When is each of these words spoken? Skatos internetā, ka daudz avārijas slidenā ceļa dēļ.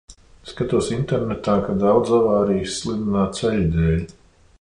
Skatos 0.51 0.87
internetā, 0.95 1.57
ka 1.67 1.75
daudz 1.83 2.13
avārijas 2.21 2.79
slidenā 2.79 3.27
ceļa 3.41 3.69
dēļ. 3.77 4.01